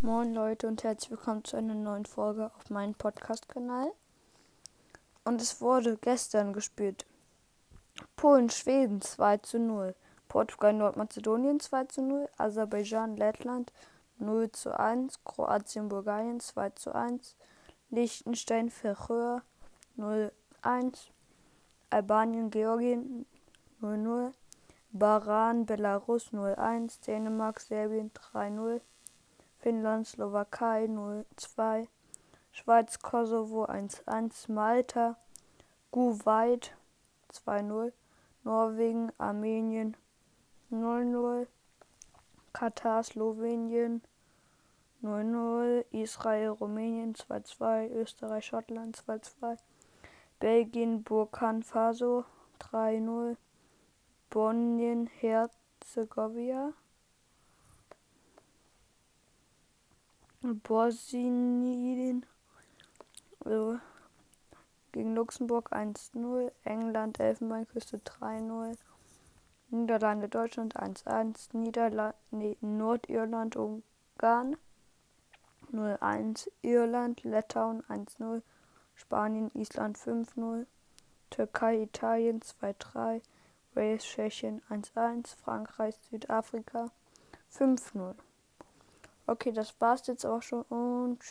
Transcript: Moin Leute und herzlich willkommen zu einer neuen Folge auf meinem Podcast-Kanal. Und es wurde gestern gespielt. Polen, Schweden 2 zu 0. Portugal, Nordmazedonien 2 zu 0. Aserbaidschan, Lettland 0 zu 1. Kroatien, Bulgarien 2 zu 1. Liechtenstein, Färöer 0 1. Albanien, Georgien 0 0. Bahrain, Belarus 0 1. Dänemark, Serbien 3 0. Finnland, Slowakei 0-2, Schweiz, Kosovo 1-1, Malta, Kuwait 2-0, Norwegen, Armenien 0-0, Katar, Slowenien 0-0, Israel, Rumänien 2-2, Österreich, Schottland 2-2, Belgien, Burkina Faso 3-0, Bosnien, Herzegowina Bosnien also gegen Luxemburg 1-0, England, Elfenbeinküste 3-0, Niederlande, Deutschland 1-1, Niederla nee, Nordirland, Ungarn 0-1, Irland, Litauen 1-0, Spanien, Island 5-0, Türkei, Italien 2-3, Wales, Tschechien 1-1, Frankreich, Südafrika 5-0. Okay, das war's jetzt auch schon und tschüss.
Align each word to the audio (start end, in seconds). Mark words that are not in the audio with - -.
Moin 0.00 0.32
Leute 0.32 0.68
und 0.68 0.84
herzlich 0.84 1.10
willkommen 1.10 1.42
zu 1.42 1.56
einer 1.56 1.74
neuen 1.74 2.06
Folge 2.06 2.52
auf 2.56 2.70
meinem 2.70 2.94
Podcast-Kanal. 2.94 3.90
Und 5.24 5.42
es 5.42 5.60
wurde 5.60 5.96
gestern 5.96 6.52
gespielt. 6.52 7.04
Polen, 8.14 8.48
Schweden 8.48 9.00
2 9.00 9.38
zu 9.38 9.58
0. 9.58 9.96
Portugal, 10.28 10.72
Nordmazedonien 10.72 11.58
2 11.58 11.84
zu 11.86 12.02
0. 12.02 12.28
Aserbaidschan, 12.36 13.16
Lettland 13.16 13.72
0 14.18 14.52
zu 14.52 14.78
1. 14.78 15.24
Kroatien, 15.24 15.88
Bulgarien 15.88 16.38
2 16.38 16.70
zu 16.70 16.94
1. 16.94 17.34
Liechtenstein, 17.90 18.70
Färöer 18.70 19.42
0 19.96 20.30
1. 20.62 21.10
Albanien, 21.90 22.50
Georgien 22.50 23.26
0 23.80 23.98
0. 23.98 24.32
Bahrain, 24.92 25.66
Belarus 25.66 26.32
0 26.32 26.54
1. 26.54 27.00
Dänemark, 27.00 27.58
Serbien 27.58 28.12
3 28.14 28.50
0. 28.50 28.80
Finnland, 29.68 30.06
Slowakei 30.06 30.86
0-2, 30.86 31.88
Schweiz, 32.52 33.00
Kosovo 33.00 33.66
1-1, 33.66 34.50
Malta, 34.50 35.18
Kuwait 35.92 36.74
2-0, 37.30 37.92
Norwegen, 38.44 39.12
Armenien 39.18 39.94
0-0, 40.70 41.46
Katar, 42.54 43.02
Slowenien 43.02 44.00
0-0, 45.02 45.84
Israel, 45.90 46.48
Rumänien 46.52 47.14
2-2, 47.14 47.90
Österreich, 47.90 48.46
Schottland 48.46 48.96
2-2, 48.96 49.58
Belgien, 50.40 51.04
Burkina 51.04 51.60
Faso 51.60 52.24
3-0, 52.58 53.36
Bosnien, 54.30 55.10
Herzegowina 55.20 56.72
Bosnien 60.40 62.24
also 63.44 63.80
gegen 64.92 65.16
Luxemburg 65.16 65.72
1-0, 65.72 66.52
England, 66.64 67.18
Elfenbeinküste 67.18 67.96
3-0, 67.96 68.76
Niederlande, 69.70 70.28
Deutschland 70.28 70.76
1-1, 70.76 71.56
Niederla 71.56 72.14
nee, 72.30 72.56
Nordirland, 72.60 73.56
Ungarn 73.56 74.56
0-1, 75.72 76.48
Irland, 76.62 77.24
Litauen 77.24 77.82
1-0, 77.84 78.42
Spanien, 78.94 79.50
Island 79.54 79.98
5-0, 79.98 80.66
Türkei, 81.30 81.82
Italien 81.82 82.40
2-3, 82.40 83.20
Wales, 83.74 84.04
Tschechien 84.04 84.62
1-1, 84.70 85.36
Frankreich, 85.36 85.96
Südafrika 86.10 86.90
5-0. 87.52 88.14
Okay, 89.30 89.52
das 89.52 89.78
war's 89.78 90.06
jetzt 90.06 90.24
auch 90.24 90.40
schon 90.40 90.62
und 90.62 91.20
tschüss. 91.20 91.26